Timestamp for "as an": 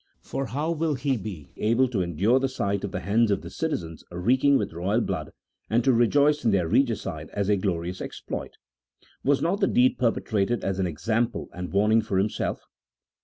10.63-10.87